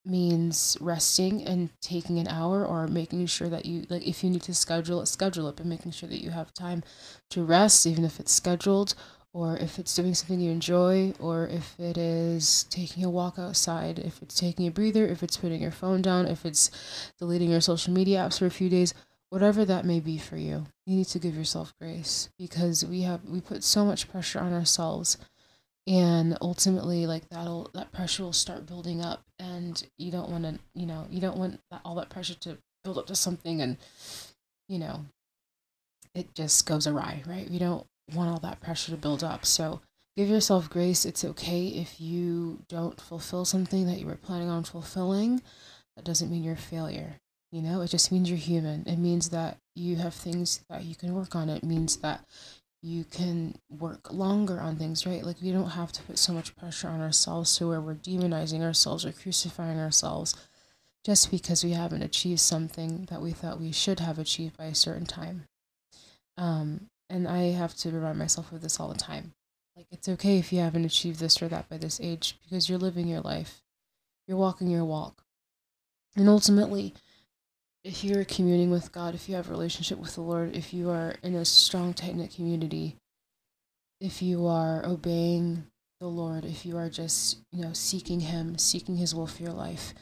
means 0.05 0.77
resting 0.81 1.43
and 1.43 1.69
taking 1.83 2.19
an 2.19 2.29
hour 2.29 2.65
or 2.65 2.87
making 2.87 3.27
sure 3.27 3.49
that 3.49 3.67
you 3.67 3.85
like 3.91 4.07
if 4.07 4.25
you 4.25 4.31
need 4.31 4.43
to 4.43 4.55
schedule 4.55 5.03
it 5.03 5.07
schedule 5.07 5.49
it 5.49 5.57
but 5.57 5.67
making 5.67 5.93
sure 5.93 6.09
that 6.09 6.23
you 6.23 6.31
have 6.31 6.55
time 6.55 6.83
to 7.29 7.45
rest 7.45 7.87
even 7.87 8.05
if 8.05 8.19
it's 8.19 8.33
scheduled 8.33 8.95
or 9.33 9.57
if 9.59 9.79
it's 9.79 9.95
doing 9.95 10.15
something 10.15 10.41
you 10.41 10.51
enjoy, 10.51 11.13
or 11.21 11.47
if 11.47 11.79
it 11.79 11.99
is 11.99 12.65
taking 12.71 13.05
a 13.05 13.11
walk 13.11 13.39
outside, 13.39 13.99
if 13.99 14.23
it's 14.23 14.35
taking 14.39 14.67
a 14.67 14.71
breather, 14.71 15.07
if 15.07 15.23
it's 15.23 15.37
putting 15.37 15.61
your 15.61 15.71
phone 15.71 16.03
down, 16.03 16.27
if 16.27 16.45
it's 16.47 16.71
deleting 17.19 17.51
your 17.51 17.61
social 17.61 17.93
media 17.93 18.19
apps 18.19 18.39
for 18.39 18.47
a 18.47 18.51
few 18.51 18.69
days, 18.69 18.95
whatever 19.29 19.65
that 19.65 19.85
may 19.85 20.01
be 20.01 20.19
for 20.19 20.37
you, 20.37 20.67
you 20.87 20.97
need 20.97 21.07
to 21.07 21.19
give 21.19 21.37
yourself 21.37 21.75
grace 21.79 22.31
because 22.39 22.85
we 22.85 23.03
have 23.03 23.25
we 23.27 23.41
put 23.41 23.63
so 23.63 23.85
much 23.85 24.11
pressure 24.11 24.41
on 24.41 24.53
ourselves 24.53 25.19
and 25.89 26.37
ultimately 26.41 27.07
like 27.07 27.29
that'll 27.31 27.71
that 27.75 27.91
pressure 27.93 28.23
will 28.23 28.33
start 28.33 28.67
building 28.67 29.01
up 29.01 29.23
and 29.39 29.85
you 29.97 30.13
don't 30.13 30.31
want 30.31 30.45
to 30.45 30.59
you 30.75 30.87
know 30.87 31.07
you 31.11 31.21
don't 31.21 31.39
want 31.39 31.59
that, 31.71 31.81
all 31.85 31.95
that 31.95 32.11
pressure 32.11 32.35
to 32.35 32.59
build 32.85 32.99
up 32.99 33.07
to 33.07 33.17
something 33.17 33.61
and 33.61 33.77
you 34.69 34.79
know 34.79 35.05
it 36.15 36.35
just 36.35 36.67
goes 36.67 36.87
awry 36.87 37.23
right? 37.27 37.49
You 37.49 37.59
don't 37.59 37.87
want 38.15 38.31
all 38.31 38.41
that 38.41 38.61
pressure 38.61 38.91
to 38.91 38.97
build 38.97 39.23
up. 39.23 39.45
So 39.45 39.81
give 40.17 40.29
yourself 40.29 40.71
grace. 40.71 41.05
It's 41.05 41.25
okay 41.25 41.67
if 41.67 42.01
you 42.01 42.61
don't 42.69 43.01
fulfill 43.01 43.45
something 43.45 43.87
that 43.87 43.99
you 43.99 44.07
were 44.07 44.17
planning 44.17 44.49
on 44.49 44.65
fulfilling. 44.65 45.43
That 45.97 46.05
doesn't 46.05 46.31
mean 46.31 46.45
you're 46.45 46.55
a 46.55 46.57
failure 46.57 47.17
you 47.51 47.63
know, 47.63 47.81
it 47.81 47.89
just 47.89 48.13
means 48.13 48.29
you're 48.29 48.39
human. 48.39 48.85
It 48.87 48.99
means 48.99 49.31
that 49.31 49.59
you 49.75 49.97
have 49.97 50.15
things 50.15 50.61
that 50.69 50.85
you 50.85 50.95
can 50.95 51.15
work 51.15 51.35
on. 51.35 51.49
It 51.49 51.65
means 51.65 51.97
that 51.99 52.25
you 52.89 53.05
can 53.05 53.59
work 53.69 54.11
longer 54.13 54.61
on 54.61 54.77
things, 54.77 55.07
right? 55.07 55.23
Like 55.23 55.43
we 55.43 55.53
don't 55.53 55.71
have 55.71 55.93
to 55.93 56.03
put 56.03 56.19
so 56.19 56.33
much 56.33 56.57
pressure 56.57 56.89
on 56.89 57.03
ourselves 57.03 57.55
to 57.59 57.69
where 57.69 57.81
we're 57.81 57.95
demonizing 57.95 58.63
ourselves 58.63 59.05
or 59.05 59.13
crucifying 59.13 59.79
ourselves 59.79 60.35
just 61.05 61.31
because 61.31 61.63
we 61.63 61.73
haven't 61.73 62.03
achieved 62.03 62.41
something 62.41 63.07
that 63.11 63.21
we 63.21 63.33
thought 63.33 63.61
we 63.61 63.73
should 63.73 64.01
have 64.01 64.19
achieved 64.19 64.57
by 64.57 64.65
a 64.65 64.75
certain 64.75 65.05
time. 65.05 65.45
Um, 66.39 66.89
and 67.11 67.29
I 67.29 67.53
have 67.53 67.75
to 67.77 67.91
remind 67.91 68.19
myself 68.19 68.53
of 68.53 68.63
this 68.63 68.81
all 68.81 68.89
the 68.89 68.99
time. 68.99 69.35
Like 69.77 69.87
it's 69.91 70.09
okay 70.09 70.39
if 70.39 70.53
you 70.53 70.61
haven't 70.61 70.87
achieved 70.87 71.21
this 71.21 71.43
or 71.43 71.49
that 71.49 71.69
by 71.69 71.77
this 71.77 72.01
age 72.01 72.39
because 72.43 72.69
you're 72.69 72.79
living 72.79 73.07
your 73.07 73.21
life. 73.21 73.63
You're 74.27 74.39
walking 74.39 74.69
your 74.69 74.85
walk. 74.85 75.23
And 76.17 76.29
ultimately, 76.29 76.95
if 77.85 78.05
you're 78.05 78.25
communing 78.25 78.71
with 78.71 78.93
God, 78.93 79.15
if 79.15 79.29
you 79.29 79.37
have 79.37 79.49
a 79.49 79.53
relationship 79.53 79.99
with 79.99 80.15
the 80.15 80.21
Lord, 80.21 80.57
if 80.57 80.75
you 80.75 80.91
are 80.91 81.15
in 81.23 81.35
a 81.35 81.45
strong, 81.45 81.95
tight 81.95 82.17
knit 82.17 82.35
community, 82.35 82.97
if 84.01 84.23
you 84.23 84.47
are 84.47 84.85
obeying 84.85 85.65
the 86.01 86.07
Lord, 86.07 86.45
if 86.45 86.65
you 86.65 86.77
are 86.77 86.89
just, 86.89 87.39
you 87.53 87.63
know, 87.63 87.73
seeking 87.73 88.21
Him, 88.21 88.59
seeking 88.59 88.97
His 88.97 89.15
will 89.15 89.27
for 89.27 89.43
your 89.43 89.53
life, 89.53 89.95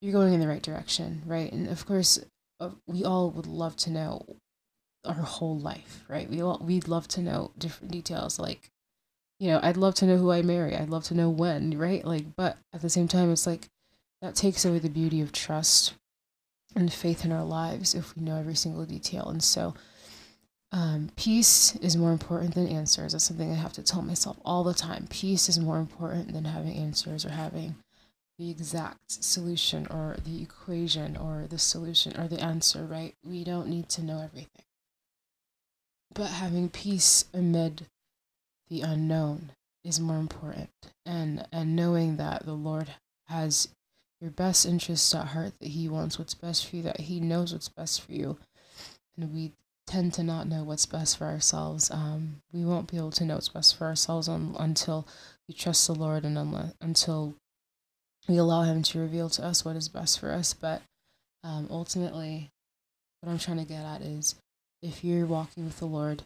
you're 0.00 0.12
going 0.12 0.32
in 0.32 0.40
the 0.40 0.48
right 0.48 0.62
direction, 0.62 1.22
right? 1.26 1.50
And 1.52 1.68
of 1.68 1.86
course, 1.86 2.18
uh, 2.60 2.70
we 2.86 3.04
all 3.04 3.30
would 3.30 3.46
love 3.46 3.76
to 3.76 3.90
know 3.90 4.24
our 5.04 5.14
whole 5.14 5.58
life, 5.58 6.04
right? 6.08 6.28
We 6.28 6.42
all, 6.42 6.60
we'd 6.62 6.88
love 6.88 7.08
to 7.08 7.20
know 7.20 7.52
different 7.58 7.92
details, 7.92 8.38
like, 8.38 8.70
you 9.40 9.48
know, 9.48 9.60
I'd 9.62 9.76
love 9.76 9.94
to 9.96 10.06
know 10.06 10.16
who 10.16 10.30
I 10.30 10.42
marry. 10.42 10.76
I'd 10.76 10.90
love 10.90 11.04
to 11.04 11.14
know 11.14 11.28
when, 11.28 11.76
right? 11.76 12.04
Like, 12.04 12.36
but 12.36 12.56
at 12.72 12.82
the 12.82 12.88
same 12.88 13.08
time, 13.08 13.32
it's 13.32 13.46
like 13.46 13.68
that 14.22 14.36
takes 14.36 14.64
away 14.64 14.78
the 14.78 14.88
beauty 14.88 15.20
of 15.20 15.32
trust 15.32 15.94
and 16.74 16.92
faith 16.92 17.24
in 17.24 17.32
our 17.32 17.44
lives 17.44 17.94
if 17.94 18.16
we 18.16 18.22
know 18.22 18.36
every 18.36 18.54
single 18.54 18.84
detail. 18.84 19.28
And 19.28 19.42
so, 19.42 19.74
um, 20.72 21.10
peace 21.16 21.76
is 21.76 21.96
more 21.96 22.10
important 22.10 22.54
than 22.54 22.66
answers. 22.66 23.12
That's 23.12 23.24
something 23.24 23.52
I 23.52 23.54
have 23.54 23.72
to 23.74 23.82
tell 23.82 24.02
myself 24.02 24.38
all 24.44 24.64
the 24.64 24.74
time. 24.74 25.06
Peace 25.08 25.48
is 25.48 25.58
more 25.60 25.78
important 25.78 26.32
than 26.32 26.44
having 26.44 26.74
answers 26.74 27.24
or 27.24 27.30
having 27.30 27.76
the 28.38 28.50
exact 28.50 29.10
solution 29.12 29.86
or 29.88 30.16
the 30.24 30.42
equation 30.42 31.16
or 31.16 31.46
the 31.48 31.58
solution 31.58 32.18
or 32.18 32.26
the 32.26 32.40
answer, 32.40 32.84
right? 32.84 33.14
We 33.24 33.44
don't 33.44 33.68
need 33.68 33.88
to 33.90 34.02
know 34.02 34.20
everything. 34.20 34.64
But 36.12 36.30
having 36.30 36.68
peace 36.68 37.26
amid 37.32 37.86
the 38.68 38.80
unknown 38.80 39.52
is 39.84 40.00
more 40.00 40.16
important 40.16 40.70
and 41.04 41.46
and 41.52 41.76
knowing 41.76 42.16
that 42.16 42.46
the 42.46 42.54
Lord 42.54 42.88
has 43.26 43.68
your 44.24 44.30
best 44.30 44.64
interests 44.64 45.14
at 45.14 45.26
heart, 45.26 45.52
that 45.60 45.68
He 45.68 45.86
wants 45.86 46.18
what's 46.18 46.32
best 46.32 46.66
for 46.66 46.76
you, 46.76 46.82
that 46.84 46.98
He 46.98 47.20
knows 47.20 47.52
what's 47.52 47.68
best 47.68 48.00
for 48.00 48.12
you. 48.12 48.38
And 49.18 49.34
we 49.34 49.52
tend 49.86 50.14
to 50.14 50.22
not 50.22 50.48
know 50.48 50.64
what's 50.64 50.86
best 50.86 51.18
for 51.18 51.26
ourselves. 51.26 51.90
Um, 51.90 52.40
we 52.50 52.64
won't 52.64 52.90
be 52.90 52.96
able 52.96 53.10
to 53.12 53.24
know 53.26 53.34
what's 53.34 53.50
best 53.50 53.76
for 53.76 53.84
ourselves 53.84 54.26
un- 54.26 54.56
until 54.58 55.06
we 55.46 55.52
trust 55.52 55.86
the 55.86 55.94
Lord 55.94 56.24
and 56.24 56.38
unle- 56.38 56.72
until 56.80 57.34
we 58.26 58.38
allow 58.38 58.62
Him 58.62 58.82
to 58.84 58.98
reveal 58.98 59.28
to 59.28 59.44
us 59.44 59.62
what 59.62 59.76
is 59.76 59.90
best 59.90 60.18
for 60.18 60.32
us. 60.32 60.54
But 60.54 60.80
um, 61.42 61.68
ultimately, 61.70 62.50
what 63.20 63.30
I'm 63.30 63.38
trying 63.38 63.58
to 63.58 63.66
get 63.66 63.84
at 63.84 64.00
is 64.00 64.36
if 64.80 65.04
you're 65.04 65.26
walking 65.26 65.66
with 65.66 65.78
the 65.80 65.84
Lord, 65.84 66.22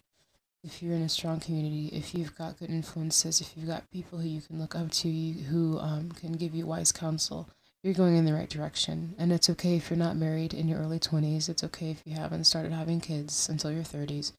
if 0.63 0.85
you're 0.85 0.95
in 0.95 1.03
a 1.03 1.09
strong 1.09 1.41
community, 1.41 1.89
if 1.89 2.15
you've 2.15 2.37
got 2.37 2.61
good 2.61 2.71
influences, 2.71 3.41
if 3.41 3.57
you've 3.57 3.67
got 3.67 3.91
people 3.91 4.21
who 4.21 4.29
you 4.29 4.41
can 4.41 4.61
look 4.61 4.77
up 4.77 4.93
to, 4.93 5.09
you, 5.09 5.43
who 5.47 5.81
um, 5.81 6.13
can 6.13 6.35
give 6.35 6.55
you 6.55 6.65
wise 6.65 6.93
counsel, 6.93 7.49
you're 7.83 7.95
going 7.95 8.17
in 8.17 8.25
the 8.25 8.35
right 8.35 8.49
direction. 8.49 9.15
And 9.19 9.33
it's 9.33 9.51
okay 9.51 9.77
if 9.77 9.91
you're 9.91 9.99
not 9.99 10.17
married 10.17 10.53
in 10.55 10.69
your 10.69 10.81
early 10.81 10.99
20s. 10.99 11.49
It's 11.49 11.65
okay 11.65 11.91
if 11.91 12.03
you 12.05 12.15
haven't 12.15 12.45
started 12.45 12.73
having 12.73 13.01
kids 13.01 13.49
until 13.49 13.71
your 13.71 13.85
30s. 13.85 14.33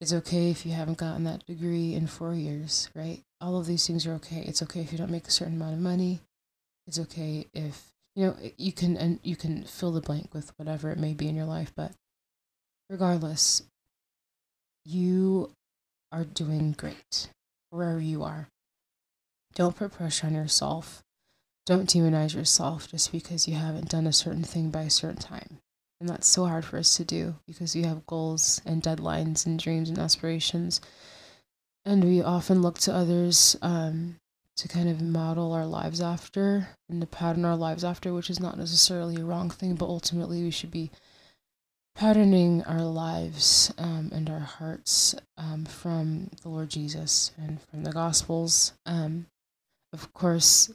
It's 0.00 0.12
okay 0.12 0.50
if 0.50 0.64
you 0.64 0.72
haven't 0.72 0.98
gotten 0.98 1.24
that 1.24 1.46
degree 1.46 1.94
in 1.94 2.06
four 2.06 2.34
years, 2.34 2.88
right? 2.94 3.20
All 3.40 3.58
of 3.58 3.66
these 3.66 3.86
things 3.86 4.06
are 4.06 4.14
okay. 4.14 4.42
It's 4.46 4.62
okay 4.62 4.80
if 4.80 4.92
you 4.92 4.98
don't 4.98 5.10
make 5.10 5.28
a 5.28 5.32
certain 5.32 5.54
amount 5.54 5.74
of 5.74 5.80
money. 5.80 6.20
It's 6.86 6.98
okay 6.98 7.46
if, 7.54 7.82
you 8.16 8.26
know, 8.26 8.36
you 8.56 8.72
can, 8.72 8.96
and 8.96 9.20
you 9.22 9.36
can 9.36 9.64
fill 9.64 9.92
the 9.92 10.00
blank 10.00 10.32
with 10.32 10.52
whatever 10.56 10.90
it 10.90 10.98
may 10.98 11.12
be 11.12 11.28
in 11.28 11.36
your 11.36 11.44
life. 11.44 11.72
But 11.76 11.92
regardless, 12.88 13.62
you 14.84 15.52
are 16.10 16.24
doing 16.24 16.72
great 16.72 17.28
wherever 17.68 18.00
you 18.00 18.22
are. 18.24 18.48
Don't 19.54 19.76
put 19.76 19.92
pressure 19.92 20.26
on 20.26 20.34
yourself 20.34 21.02
don't 21.66 21.88
demonize 21.88 22.34
yourself 22.34 22.88
just 22.88 23.12
because 23.12 23.46
you 23.46 23.54
haven't 23.54 23.88
done 23.88 24.06
a 24.06 24.12
certain 24.12 24.44
thing 24.44 24.70
by 24.70 24.82
a 24.82 24.90
certain 24.90 25.18
time. 25.18 25.58
And 26.00 26.08
that's 26.08 26.26
so 26.26 26.46
hard 26.46 26.64
for 26.64 26.78
us 26.78 26.96
to 26.96 27.04
do 27.04 27.36
because 27.46 27.74
we 27.74 27.82
have 27.82 28.06
goals 28.06 28.62
and 28.64 28.82
deadlines 28.82 29.44
and 29.44 29.58
dreams 29.58 29.90
and 29.90 29.98
aspirations. 29.98 30.80
And 31.84 32.02
we 32.02 32.22
often 32.22 32.62
look 32.62 32.78
to 32.80 32.94
others 32.94 33.56
um, 33.60 34.16
to 34.56 34.68
kind 34.68 34.88
of 34.88 35.02
model 35.02 35.52
our 35.52 35.66
lives 35.66 36.00
after 36.00 36.68
and 36.88 37.00
to 37.00 37.06
pattern 37.06 37.44
our 37.44 37.56
lives 37.56 37.84
after, 37.84 38.14
which 38.14 38.30
is 38.30 38.40
not 38.40 38.58
necessarily 38.58 39.16
a 39.16 39.24
wrong 39.24 39.50
thing, 39.50 39.74
but 39.74 39.88
ultimately 39.88 40.42
we 40.42 40.50
should 40.50 40.70
be 40.70 40.90
patterning 41.94 42.62
our 42.64 42.82
lives 42.82 43.72
um, 43.76 44.10
and 44.12 44.30
our 44.30 44.40
hearts 44.40 45.14
um, 45.36 45.64
from 45.66 46.30
the 46.42 46.48
Lord 46.48 46.70
Jesus 46.70 47.32
and 47.36 47.60
from 47.62 47.84
the 47.84 47.92
Gospels. 47.92 48.72
Um, 48.86 49.26
of 49.92 50.12
course, 50.14 50.72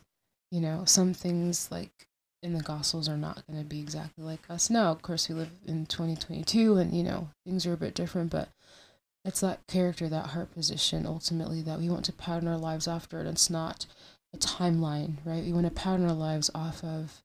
you 0.52 0.62
know, 0.62 0.84
some 0.86 1.14
things 1.14 1.70
like 1.72 2.08
in 2.46 2.54
the 2.54 2.64
Gospels 2.64 3.10
are 3.10 3.18
not 3.18 3.46
going 3.48 3.60
to 3.60 3.66
be 3.66 3.80
exactly 3.80 4.24
like 4.24 4.50
us. 4.50 4.70
Now, 4.70 4.92
of 4.92 5.02
course, 5.02 5.28
we 5.28 5.36
live 5.36 5.50
in 5.66 5.86
2022 5.88 6.78
and, 6.78 6.96
you 6.96 7.04
know, 7.04 7.30
things 7.46 7.66
are 7.66 7.74
a 7.74 7.78
bit 7.78 7.96
different, 7.96 8.32
but 8.32 8.50
it's 9.26 9.40
that 9.42 9.66
character, 9.68 10.08
that 10.08 10.28
heart 10.28 10.54
position 10.54 11.06
ultimately 11.06 11.62
that 11.64 11.80
we 11.80 11.90
want 11.90 12.06
to 12.06 12.14
pattern 12.14 12.48
our 12.48 12.58
lives 12.58 12.88
after. 12.88 13.20
And 13.20 13.28
it's 13.28 13.50
not 13.50 13.88
a 14.34 14.38
timeline, 14.38 15.16
right? 15.26 15.44
We 15.44 15.54
want 15.54 15.66
to 15.66 15.72
pattern 15.72 16.06
our 16.06 16.14
lives 16.14 16.52
off 16.54 16.84
of 16.84 17.24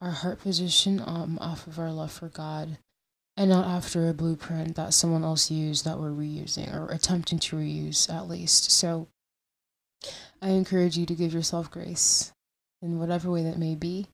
our 0.00 0.10
heart 0.10 0.40
position, 0.40 1.00
um, 1.04 1.38
off 1.40 1.66
of 1.66 1.78
our 1.78 1.92
love 1.92 2.12
for 2.12 2.28
God, 2.28 2.78
and 3.36 3.50
not 3.50 3.66
after 3.66 4.08
a 4.08 4.14
blueprint 4.14 4.74
that 4.76 4.94
someone 4.94 5.22
else 5.22 5.50
used 5.50 5.84
that 5.84 5.98
we're 5.98 6.10
reusing 6.10 6.74
or 6.74 6.90
attempting 6.90 7.38
to 7.38 7.56
reuse 7.56 8.12
at 8.12 8.28
least. 8.28 8.70
So 8.72 9.06
I 10.42 10.50
encourage 10.50 10.98
you 10.98 11.06
to 11.06 11.14
give 11.14 11.32
yourself 11.32 11.70
grace 11.70 12.32
in 12.86 12.98
whatever 12.98 13.30
way 13.30 13.42
that 13.42 13.58
may 13.58 13.74
be, 13.74 14.06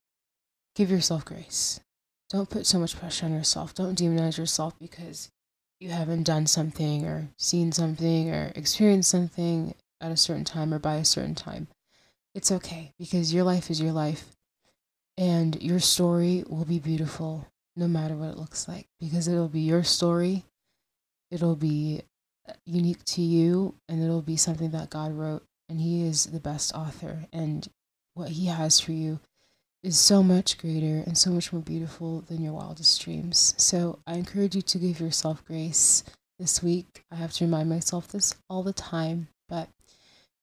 give 0.75 0.91
yourself 0.91 1.25
grace. 1.25 1.81
Don't 2.31 2.49
put 2.49 2.67
so 2.67 2.79
much 2.79 2.99
pressure 2.99 3.27
on 3.27 3.35
yourself. 3.35 3.75
Don't 3.75 3.99
demonize 3.99 4.39
yourself 4.39 4.75
because 4.79 5.31
you 5.79 5.91
haven't 5.91 6.23
done 6.23 6.47
something 6.47 7.05
or 7.05 7.29
seen 7.37 7.73
something 7.73 8.31
or 8.31 8.51
experienced 8.57 9.11
something 9.11 9.75
at 10.01 10.11
a 10.11 10.17
certain 10.17 10.45
time 10.45 10.73
or 10.73 10.79
by 10.79 10.95
a 10.95 11.05
certain 11.05 11.35
time. 11.35 11.69
It's 12.35 12.51
okay 12.51 12.93
because 12.99 13.35
your 13.35 13.45
life 13.45 13.71
is 13.71 13.81
your 13.81 13.93
life 13.93 14.35
and 15.19 15.61
your 15.63 15.79
story 15.79 16.45
will 16.49 16.65
be 16.65 16.79
beautiful 16.79 17.47
no 17.77 17.87
matter 17.87 18.15
what 18.15 18.31
it 18.31 18.39
looks 18.39 18.67
like 18.67 18.89
because 18.99 19.29
it'll 19.29 19.49
be 19.49 19.61
your 19.61 19.85
story. 19.85 20.45
It'll 21.31 21.57
be 21.57 22.03
uh, 22.49 22.55
unique 22.65 23.05
to 23.07 23.21
you 23.21 23.75
and 23.89 24.03
it'll 24.03 24.23
be 24.23 24.37
something 24.37 24.71
that 24.71 24.89
God 24.89 25.13
wrote 25.13 25.45
and 25.69 25.81
he 25.81 26.07
is 26.07 26.27
the 26.27 26.41
best 26.41 26.75
author 26.75 27.27
and 27.33 27.69
what 28.15 28.31
He 28.31 28.47
has 28.47 28.81
for 28.81 28.93
you 28.93 29.21
is 29.83 29.99
so 29.99 30.23
much 30.23 30.59
greater 30.59 31.03
and 31.07 31.19
so 31.19 31.31
much 31.31 31.53
more 31.53 31.63
beautiful 31.63 32.21
than 32.23 32.43
your 32.43 32.53
wildest 32.53 33.03
dreams. 33.03 33.55
So 33.57 33.99
I 34.07 34.15
encourage 34.15 34.55
you 34.55 34.63
to 34.63 34.79
give 34.79 35.01
yourself 35.01 35.45
grace 35.45 36.05
this 36.39 36.63
week. 36.63 37.05
I 37.11 37.17
have 37.17 37.33
to 37.35 37.45
remind 37.45 37.69
myself 37.69 38.09
this 38.09 38.35
all 38.49 38.63
the 38.63 38.73
time, 38.73 39.29
but 39.49 39.69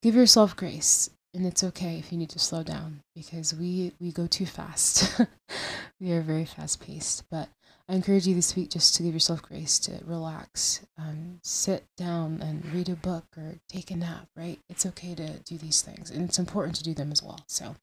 give 0.01 0.15
yourself 0.15 0.55
grace. 0.55 1.09
And 1.33 1.45
it's 1.45 1.63
okay 1.63 1.99
if 1.99 2.11
you 2.11 2.17
need 2.17 2.31
to 2.31 2.39
slow 2.39 2.63
down 2.63 3.01
because 3.15 3.53
we 3.53 3.93
we 3.99 4.11
go 4.11 4.25
too 4.25 4.47
fast. 4.47 5.21
we 5.99 6.11
are 6.11 6.21
very 6.21 6.45
fast 6.45 6.81
paced, 6.81 7.23
but 7.29 7.49
I 7.89 7.96
encourage 7.96 8.27
you 8.27 8.36
this 8.36 8.55
week 8.55 8.69
just 8.69 8.93
to 8.96 9.03
give 9.03 9.15
yourself 9.15 9.41
grace 9.41 9.79
to 9.79 10.00
relax, 10.05 10.86
um, 11.00 11.39
sit 11.41 11.86
down 11.98 12.39
and 12.39 12.63
read 12.72 12.88
a 12.88 12.96
book 12.96 13.25
or 13.36 13.55
take 13.67 13.89
a 13.89 13.96
nap, 13.96 14.27
right? 14.36 14.60
It's 14.69 14.86
okay 14.86 15.15
to 15.15 15.39
do 15.39 15.58
these 15.58 15.81
things 15.81 16.12
and 16.12 16.24
it's 16.24 16.38
important 16.38 16.75
to 16.75 16.84
do 16.84 16.93
them 16.93 17.12
as 17.12 17.24
well. 17.24 17.39
So 17.48 17.75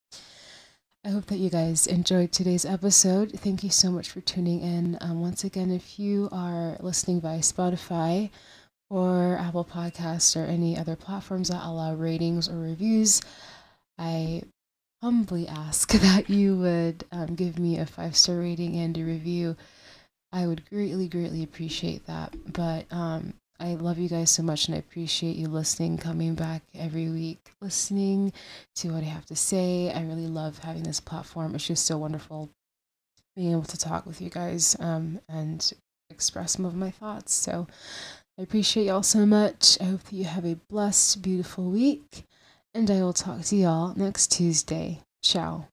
I 1.04 1.08
hope 1.08 1.26
that 1.26 1.38
you 1.38 1.50
guys 1.50 1.88
enjoyed 1.88 2.30
today's 2.30 2.64
episode. 2.64 3.32
Thank 3.32 3.64
you 3.64 3.70
so 3.70 3.90
much 3.90 4.08
for 4.08 4.20
tuning 4.20 4.60
in. 4.60 4.96
Um, 5.00 5.22
once 5.22 5.42
again, 5.42 5.72
if 5.72 5.98
you 5.98 6.28
are 6.30 6.76
listening 6.78 7.18
by 7.18 7.38
Spotify 7.38 8.30
or 8.88 9.36
Apple 9.40 9.64
Podcasts 9.64 10.36
or 10.40 10.44
any 10.44 10.78
other 10.78 10.94
platforms 10.94 11.48
that 11.48 11.66
allow 11.66 11.94
ratings 11.96 12.48
or 12.48 12.58
reviews, 12.58 13.22
I 13.98 14.44
humbly 15.02 15.48
ask 15.48 15.90
that 15.94 16.30
you 16.30 16.56
would 16.58 17.02
um, 17.10 17.34
give 17.34 17.58
me 17.58 17.76
a 17.78 17.86
five 17.86 18.16
star 18.16 18.36
rating 18.36 18.76
and 18.76 18.96
a 18.96 19.02
review 19.02 19.56
I 20.36 20.46
would 20.46 20.68
greatly, 20.68 21.08
greatly 21.08 21.42
appreciate 21.42 22.04
that. 22.06 22.34
But 22.52 22.84
um, 22.90 23.32
I 23.58 23.74
love 23.74 23.96
you 23.96 24.10
guys 24.10 24.30
so 24.30 24.42
much 24.42 24.68
and 24.68 24.74
I 24.74 24.78
appreciate 24.78 25.36
you 25.36 25.48
listening, 25.48 25.96
coming 25.96 26.34
back 26.34 26.62
every 26.74 27.08
week, 27.08 27.38
listening 27.62 28.34
to 28.76 28.90
what 28.90 29.02
I 29.02 29.06
have 29.06 29.24
to 29.26 29.36
say. 29.36 29.90
I 29.90 30.02
really 30.02 30.26
love 30.26 30.58
having 30.58 30.82
this 30.82 31.00
platform. 31.00 31.54
It's 31.54 31.66
just 31.66 31.86
so 31.86 31.96
wonderful 31.96 32.50
being 33.34 33.52
able 33.52 33.62
to 33.62 33.78
talk 33.78 34.04
with 34.04 34.20
you 34.20 34.28
guys 34.28 34.76
um, 34.78 35.20
and 35.26 35.72
express 36.10 36.52
some 36.52 36.66
of 36.66 36.74
my 36.74 36.90
thoughts. 36.90 37.32
So 37.32 37.66
I 38.38 38.42
appreciate 38.42 38.84
y'all 38.84 39.02
so 39.02 39.24
much. 39.24 39.78
I 39.80 39.84
hope 39.84 40.02
that 40.02 40.16
you 40.16 40.24
have 40.24 40.44
a 40.44 40.60
blessed, 40.68 41.22
beautiful 41.22 41.70
week. 41.70 42.26
And 42.74 42.90
I 42.90 43.00
will 43.00 43.14
talk 43.14 43.40
to 43.44 43.56
y'all 43.56 43.94
next 43.96 44.32
Tuesday. 44.32 45.00
Ciao. 45.22 45.68